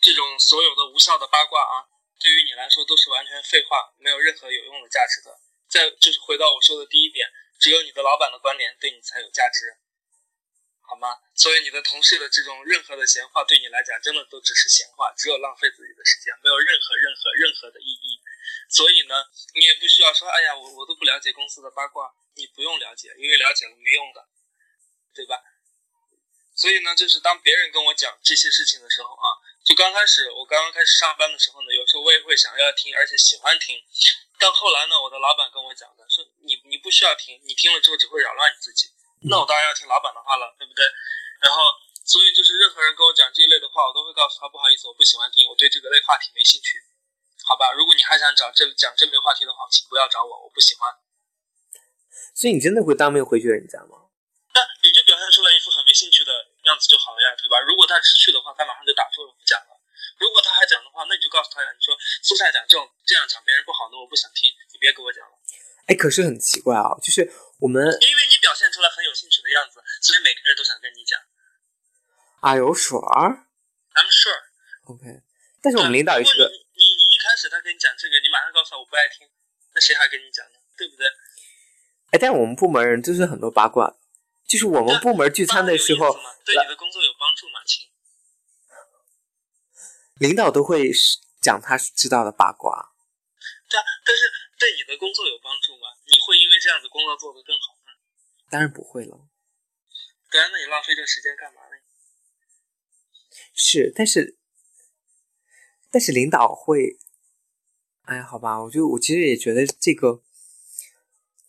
[0.00, 1.84] 这种所有的无效的八卦啊，
[2.18, 5.36] 对于你来说都是完全废话，没有任何有用的价值的。
[5.68, 7.28] 再就是回到我说的第一点，
[7.60, 9.76] 只有你的老板的关联对你才有价值，
[10.88, 11.12] 好吗？
[11.36, 18.18] 所以你的同事的这种任何的闲话对你来讲，真的都只是闲话，只有浪费自己的时间，没有任何任何任何的意义。
[18.70, 19.14] 所以呢，
[19.52, 24.26] 你也不需要说，哎呀，我我都不了解公司的八卦，你不用了解，因为了解了没用的，
[25.14, 25.36] 对吧？
[26.56, 29.28] 所以呢，就是当别人跟我讲这些事情的时候啊，
[29.64, 33.78] 就刚开始我刚刚开始上班的时候呢，有时候我也会想要听，而且喜欢听。
[34.40, 38.88] 但后来呢，我的老板跟我讲的，说你你不需要听，你听了之后只会扰乱你自己。
[39.26, 40.84] 那我当然要听老板的话了，对不对？
[41.42, 41.62] 然后，
[42.04, 46.78] 所以就是任何人跟我讲这一类的话，我都会告诉他不好意思，我不喜欢听，我对这个类话题没兴趣，
[47.46, 47.72] 好吧？
[47.72, 50.90] 如果你还想找这讲这类话题的话，请不要找我，我不喜欢。
[52.34, 54.10] 所以你真的会当面回绝人家吗？
[54.54, 56.32] 那你就表现出来一副很没兴趣的
[56.64, 57.58] 样子就好了呀，对吧？
[57.66, 59.74] 如果他知趣的话，他马上就打住了不讲了。
[60.18, 65.34] 如果他还讲的话，那你就告诉他呀，你说私下讲这种这样讲别人不好那，我不想听，你别给我讲了。
[65.86, 67.22] 哎，可是很奇怪啊，就是
[67.58, 71.18] 我们因为你表现出来很有兴趣的样子，所以每个人都想跟你讲。
[72.40, 73.46] 啊有水儿
[73.94, 74.42] I'm sure。
[74.86, 75.22] ，OK。
[75.60, 79.28] 但是我们领导也是个你你你一开始他跟你讲这个，你马上告诉他我不爱听，
[79.74, 80.58] 那谁还跟你讲呢？
[80.76, 81.06] 对不对？
[82.12, 83.98] 哎，但是我们部门人就是很多八卦，
[84.46, 87.90] 就是我们部门聚餐的时候对你的工作有帮助吗，亲？
[90.20, 90.92] 领导都会
[91.42, 92.94] 讲他知道的八卦。
[93.68, 94.22] 对啊，但是
[94.56, 95.97] 对你的工作有帮助吗？
[96.08, 97.92] 你会因为这样子工作做得更好吗？
[98.50, 99.28] 当然不会了，
[100.30, 101.76] 对啊，那你浪费这时间干嘛呢？
[103.52, 104.38] 是，但是
[105.92, 106.96] 但是领导会，
[108.08, 110.24] 哎，好吧，我就我其实也觉得这个，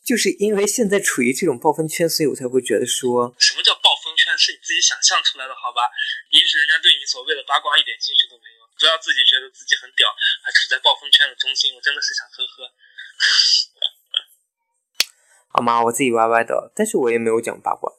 [0.04, 4.38] 就是因为现在处于这种暴风圈，所以我才会觉得说，什么叫暴风圈？
[4.38, 5.88] 是你自己想象出来的，好吧？
[6.32, 10.12] 也许人家对你所谓的八卦一点兴趣都没有，不要自己觉得自己很屌，
[10.44, 12.76] 还处在暴风圈的中心，我真的是想呵呵。
[15.60, 15.84] 好吗？
[15.84, 17.92] 我自己歪歪的，但是我也没有讲八卦，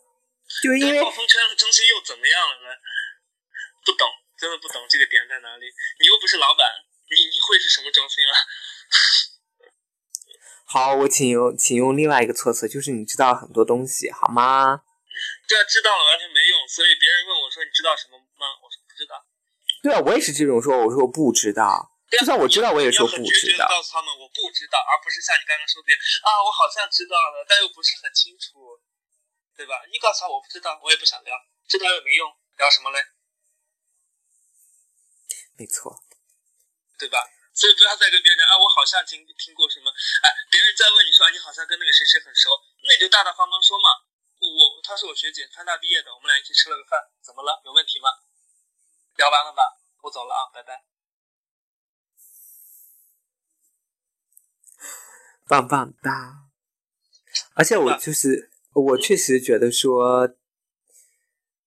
[0.65, 2.73] 就是因为暴风圈的中心又怎么样了呢？
[3.85, 4.09] 不懂，
[4.41, 5.69] 真的不懂这个点在哪里。
[6.01, 6.65] 你又不是老板，
[7.13, 8.33] 你你会是什么中心啊？
[10.65, 14.81] 好，我请用请用另外一个措辞，就是你知道很多东西，好吗？
[15.47, 18.57] 这知道了完全没用，所以别人问我说你知道什么吗？
[18.65, 19.21] 我说不知道。
[19.83, 23.69] 对啊，我也是这种说，我说我不知道，就算我知道，我也说不你要很决绝知道。
[23.69, 25.89] 地告诉他们我不知道，而不是像你刚刚说的
[26.27, 28.83] 啊，我好像知道了，但又不是很清楚，
[29.55, 29.87] 对吧？
[29.91, 31.35] 你告诉他我不知道，我也不想聊，
[31.69, 32.27] 知道又没用，
[32.59, 32.99] 聊什么嘞？
[35.57, 36.03] 没错，
[36.99, 37.23] 对吧？
[37.55, 39.91] 所以不要再跟别人啊，我好像听听过什么，
[40.23, 43.89] 哎，别人再问你说、啊、你好像跟那个谁谁很熟，那你就大大方方说嘛。
[44.41, 47.61] 我她是我学姐，川大毕业的，我们俩一起吃了个饭，怎么了？
[47.67, 48.09] 有问题吗？
[49.17, 49.63] 聊完了吧？
[50.03, 50.90] 我走了啊，拜拜。
[55.49, 56.45] 棒棒哒！
[57.55, 60.35] 而且我就是我确实觉得说，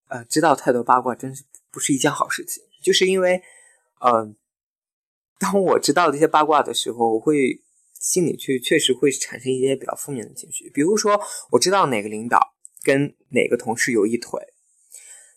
[0.08, 2.64] 呃，知道太多八卦真是不是一件好事情。
[2.82, 3.42] 就是因为，
[4.00, 4.36] 嗯、呃，
[5.40, 7.62] 当我知道这些八卦的时候，我会
[7.94, 10.70] 心里去确实会产生一些比较负面的情绪。
[10.70, 11.20] 比如说，
[11.52, 14.42] 我知道哪个领导跟哪个同事有一腿，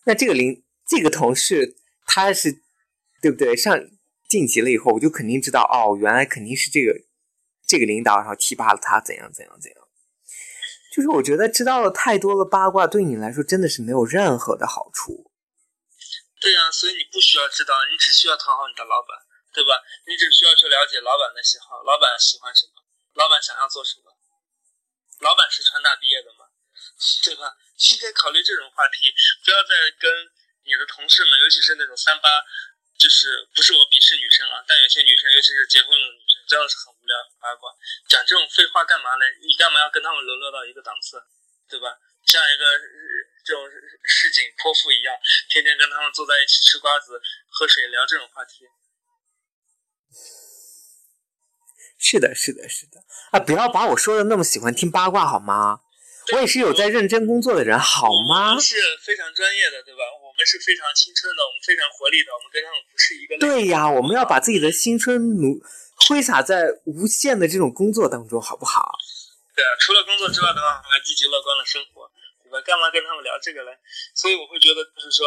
[0.05, 2.61] 那这个领这个同事他是
[3.23, 3.57] 对不对？
[3.57, 3.79] 上
[4.29, 6.93] 晋级了以后，我就肯定知道哦，原来肯定是这个
[7.67, 9.89] 这个领导，然后提拔了他，怎样怎样怎样。
[10.95, 15.31] 就是我觉得知道了太多的八卦，对你来说真的是没有任何的好处。
[16.41, 19.19] 对呀、所以你不需要知道，你只需要讨好你的老板，
[19.53, 19.77] 对吧？
[20.07, 22.81] 你只需要去了解老板的喜好，老板喜欢什么，
[23.15, 24.15] 老板想要做什么。
[25.21, 26.45] 老板是川大毕业的嘛，
[27.25, 27.57] 对吧？
[27.93, 29.13] 应该考虑这种话题，
[29.45, 30.09] 不要再跟
[30.65, 32.29] 你的同事们，尤其是那种三八，
[32.97, 37.71] 就是不是我鄙视女生啊，但有些女生，尤其是结婚了的女生，真的是很无聊八卦，
[38.11, 39.23] 讲这种废话干嘛呢？
[39.39, 41.23] 你干嘛要跟他们沦落到一个档次？
[41.71, 41.95] 对吧？
[42.27, 42.65] 像一个
[43.47, 43.63] 这种
[44.03, 45.15] 市井泼妇一样，
[45.49, 48.67] 天天跟他们坐在一起吃瓜子、喝水、聊这种话题。
[51.97, 52.99] 是的，是的，是的
[53.31, 53.39] 啊！
[53.39, 55.87] 不要把我说的那么喜欢听八卦好吗？
[56.35, 58.51] 我也是有在认真工作的人，好吗？
[58.51, 60.03] 我们是非常专业的，对吧？
[60.23, 63.39] 我们是非常青春的，我们非常活力的，我们跟他们不是一个。
[63.39, 65.63] 对呀，我们要把自己的青春努
[66.09, 68.93] 挥洒在无限的这种工作当中，好不好？
[69.57, 72.05] 对啊，除了工作之外的话，还积极乐观的生活，
[72.45, 72.61] 对吧？
[72.61, 73.73] 干嘛跟他们聊这个嘞？
[74.15, 75.27] 所以我会觉得，就是说，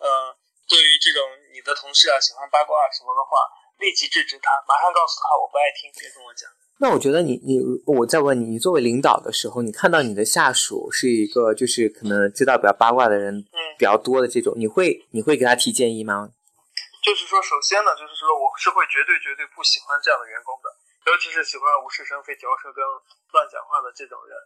[0.00, 0.32] 呃，
[0.66, 1.20] 对于这种
[1.52, 3.36] 你的同事啊，喜欢八卦什么的话，
[3.78, 6.48] 立即制止他，马上告诉他我不爱听，别跟我讲。
[6.80, 13.44] 那我觉得你你我再问你，你作为领导的时候，你看到你的下属是一个就是可能知道比较八卦的人
[13.76, 16.30] 比较多的这种，你会你会给他提建议吗？
[17.02, 20.68] 就是说，首先呢，就是说我是会绝对绝对不喜欢这样的员工的，
[21.06, 22.84] 尤其是喜欢无事生非、嚼舌根、
[23.32, 24.36] 乱讲话的这种人。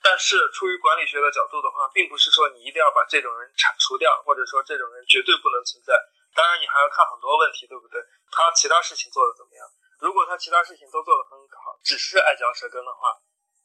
[0.00, 5.92] 但是出于管理学的角度的话，并不是说你一定要把这种人铲除掉，或者说这种人绝对不能存在。
[6.34, 8.00] 当然，你还要看很多问题，对不对？
[8.30, 9.66] 他其他事情做的怎么样？
[9.98, 13.10] 如果他其他事情都做得很好，只是爱嚼舌根的话，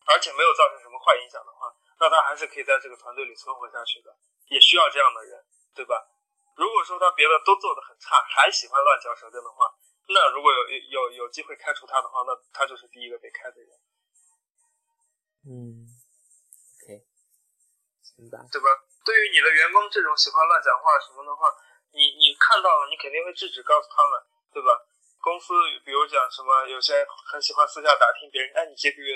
[0.09, 1.69] 而且没有造成什么坏影响的话，
[2.01, 4.09] 那他还是可以在这个团队里存活下去的，
[4.49, 6.01] 也需要这样的人，对吧？
[6.55, 9.69] 如果说他别的都做得很差，还喜欢乱嚼舌根的话，
[10.07, 13.69] 那如果有有有机会开除他的话，那他就是第一个被开的人。
[15.43, 15.83] 嗯
[16.83, 17.03] ，OK，
[18.17, 18.67] 明白，对吧？
[19.03, 21.51] 对于你的员工这种喜欢乱讲话什么的话，
[21.91, 24.71] 你你看到了，你肯定会制止，告诉他们，对吧？
[25.19, 29.15] 公司比如讲什么，有些很喜欢私下打听别人，哎，你这个月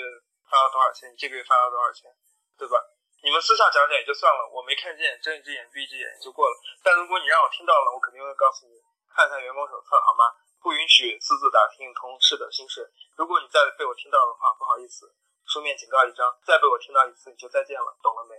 [0.50, 1.12] 发了多少钱？
[1.12, 2.10] 你这个月发了多少钱？
[2.58, 2.76] 对吧？
[3.22, 6.54] 你们私下讲讲也就算了，我没看见，睁一只眼闭一只眼就过了。
[6.82, 8.78] 但如果你让我听到了，我肯定会告诉你，
[9.10, 10.30] 看看员工手册好吗？
[10.62, 12.86] 不允许私自打听同事的心事。
[13.16, 15.10] 如果你再被我听到的话，不好意思，
[15.46, 16.26] 书面警告一张。
[16.46, 18.34] 再被我听到一次，你就再见了，懂了没？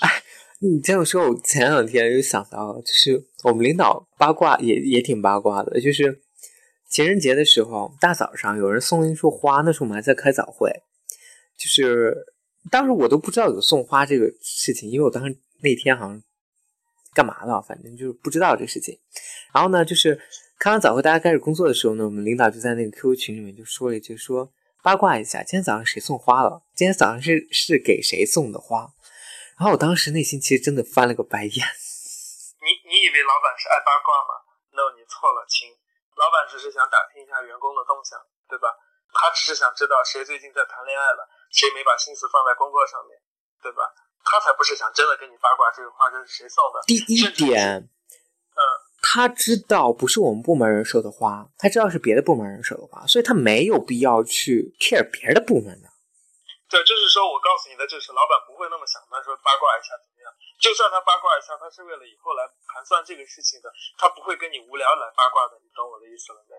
[0.00, 0.24] 哎。
[0.60, 6.22] 你这样说，我前两天又想到了，就是我们领导八卦也也挺八卦的，就是
[6.88, 10.70] 情人节的时候，大早上有人送了一束花，那时候我们还在开早会，
[11.56, 12.16] 就是
[12.70, 16.22] 当时我都不知道有送花这个事情，因为我当时那天好像
[17.14, 18.98] 干嘛了，反正就是不知道这个事情。
[19.52, 20.20] 然后呢，就是
[20.58, 26.62] 开完早会，大家开始工作的时候呢，我们领导就在那个 QQ 群里面就说了一句，说八卦一下，今天早上谁送花了？
[26.74, 28.92] 今天早上是是给谁送的花？
[29.58, 31.54] 然后我当时内心其实真的翻了个白眼。
[32.64, 34.32] 你你以为老板是爱八卦吗
[34.72, 35.70] ？No，你错了，亲。
[36.16, 38.70] 老板只是想打听一下员工的动向，对吧？
[39.14, 41.22] 他只是想知道谁最近在谈恋爱了，
[41.54, 43.14] 谁没把心思放在工作上面，
[43.62, 43.86] 对吧？
[44.26, 46.82] 他才不是想真的跟你八卦这个花这是谁送的。
[46.88, 48.60] 第一点，嗯，
[49.00, 55.92] 他知道不是我们部门人收的花，他知道是别的部门人收的花，所以他没有必要去 care 别的部门的。
[56.72, 60.32] 对，就是说我告诉你的，就是老板不会那么想，他说八卦一下怎么样？
[60.58, 66.56] 就算他八卦一下，他是为了以后来盘算这个事情的，他不会跟你无聊来八卦的，你懂我的意思了没？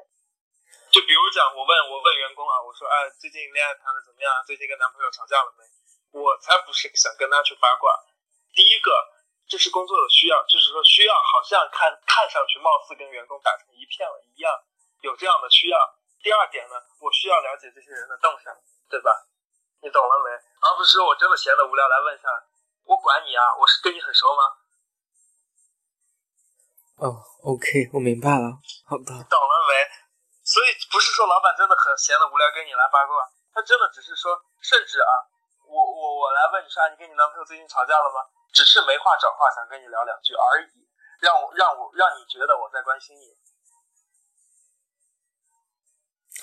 [0.92, 4.32] 就比如讲，我问我问员工啊，我说哎，最近恋爱谈的怎么样？
[4.48, 5.64] 最近跟男朋友吵架了没？
[6.16, 7.92] 我才不是想跟他去八卦。
[8.56, 8.92] 第一个，
[9.48, 14.48] 这是工作的需要，就是说需要好像看看上去貌似跟员工打成一片了一样，
[15.02, 15.78] 有这样的需要。
[16.24, 18.56] 第二点呢，我需要了解这些人的动向，
[18.90, 19.12] 对吧？
[19.84, 20.32] 你懂了没？
[20.32, 22.30] 而不是我真的闲的无聊来问一下，
[22.86, 23.44] 我管你啊！
[23.60, 24.42] 我是跟你很熟吗？
[26.98, 28.56] 哦，OK，我明白了。
[28.88, 29.12] 好的。
[29.28, 30.05] 懂了没？
[30.56, 33.20] 所以不是说老板真的很闲的无聊跟你来八卦，
[33.52, 34.32] 他真的只是说，
[34.64, 35.12] 甚至啊，
[35.68, 38.24] 我我我来问你说，你跟你男朋友最近吵架了吗？
[38.56, 40.88] 只是没话找话，想跟你聊两句而已，
[41.20, 43.36] 让我让我让你觉得我在关心你。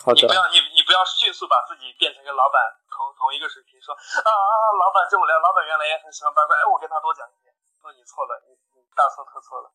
[0.04, 0.20] 好的。
[0.20, 2.60] 你不要你你不要迅速把自己变成跟老板。
[2.92, 7.48] 同同一个水平说啊啊，老板这么聊，老板原来也很喜欢八卦，哎，我跟他多讲一点。
[7.80, 9.72] 说你错了，你你大错特错了。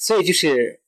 [0.00, 0.80] 所以就是，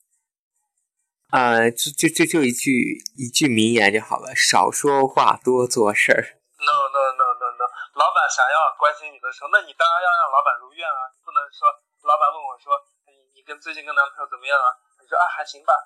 [1.28, 6.40] 啊，就就就就一句一句名言就好了，少说话，多做事儿。
[6.56, 7.64] No no no no no，
[8.00, 11.68] 老板想要关心你的时候，那你当然要让老板如愿啊，不能说
[12.08, 12.72] 老板问我说
[13.12, 14.72] 你你跟最近跟男朋友怎么样啊？
[15.04, 15.76] 你说啊还行吧。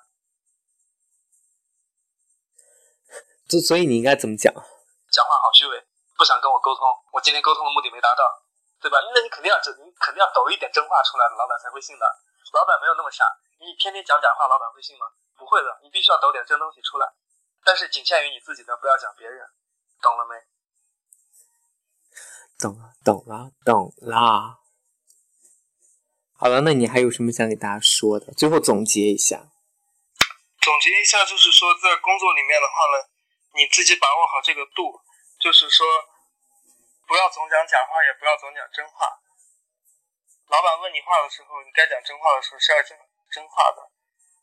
[3.51, 4.47] 所所以你应该怎么讲？
[5.11, 5.75] 讲话好虚伪，
[6.15, 6.87] 不想跟我沟通。
[7.11, 8.23] 我今天沟通的目的没达到，
[8.79, 8.95] 对吧？
[9.13, 12.07] 那你肯定要真，你肯定要抖一点真话出来，老板才会信的。
[12.55, 13.27] 老板没有那么傻，
[13.59, 15.11] 你天天讲假话，老板会信吗？
[15.43, 17.05] 不会的，你必须要抖点真东西出来。
[17.65, 19.45] 但是仅限于你自己的，不要讲别人，
[20.01, 20.39] 懂了没？
[22.59, 24.63] 懂了，懂了，懂了。
[26.39, 28.31] 好了，那你还有什么想给大家说的？
[28.31, 29.51] 最后总结一下。
[30.63, 33.03] 总结一下，就是说在工作里面的话呢，
[33.59, 34.95] 你自己把握好这个度。
[35.43, 35.85] 就是说，
[37.05, 39.11] 不要总讲假话，也不要总讲真话。
[40.47, 42.97] 老板问你话的时候，你该讲真话的时候是要讲
[43.29, 43.92] 真话的。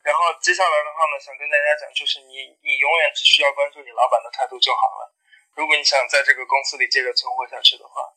[0.01, 5.13] 然后接下来的话呢，想跟大家讲，就是你你永远只需要关注你老板的态度就好了。
[5.53, 8.09] 如果你想在这个公司里接着存活下去的话，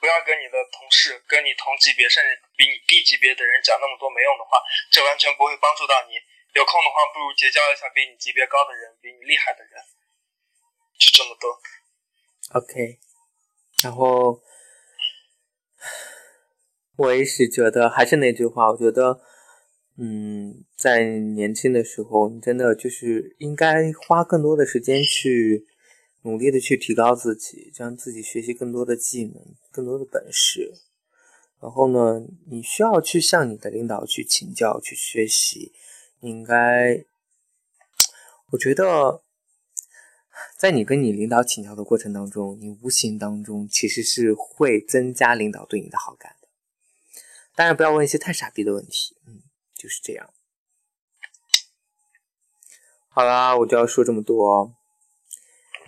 [0.00, 4.56] 不要跟你的同事、跟你同级别甚至比你低级别的人讲那么多没用的话，
[4.90, 6.16] 这完全不会帮助到你。
[6.56, 9.72] 有空的话，不如结交一下比你级别高的人、比你厉害的人。
[10.96, 11.52] 就这么多。
[12.56, 12.96] OK，
[13.84, 14.40] 然后
[16.96, 19.20] 我也是觉得，还是那句话，我觉得。
[19.98, 25.66] 嗯，在年轻的时候，你真的就是应该花更多的时间去
[26.20, 30.74] 努力的去提高自己，让自己学习更多的技能、更多的本事。
[31.62, 35.72] 然后呢，你需要去向你的领导去请教、去学习。
[36.20, 37.04] 应该，
[38.50, 39.22] 我觉得，
[40.58, 46.48] 在你跟你领导请教的过程当中，你无形当中其实是会增加领导对你的好感的。
[47.54, 49.16] 当然，不要问一些太傻逼的问题。
[49.26, 49.40] 嗯。
[49.76, 50.32] 就是这样。
[53.08, 54.74] 好啦，我就要说这么多。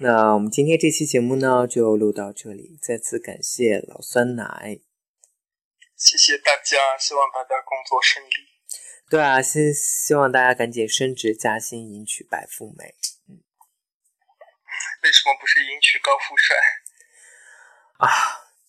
[0.00, 2.78] 那我们今天这期节目呢，就录到这里。
[2.80, 4.80] 再次感谢老酸奶，
[5.96, 8.30] 谢谢大家，希望大家工作顺利。
[9.10, 12.94] 对啊，希希望大家赶紧升职加薪，迎娶白富美。
[13.28, 13.42] 嗯。
[15.02, 16.56] 为什么不是迎娶高富帅？
[17.98, 18.08] 啊，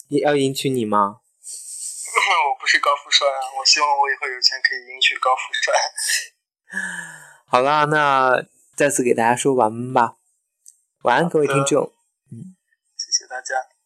[0.08, 1.22] 也要迎娶你吗？
[2.50, 3.40] 我不是高富帅啊！
[3.58, 5.74] 我希望我以后有钱可以迎娶高富帅。
[7.48, 8.44] 好啦，那
[8.76, 10.18] 再次给大家说晚安吧，
[11.04, 11.94] 晚安各位听众。
[12.32, 12.56] 嗯，
[12.98, 13.79] 谢谢大家。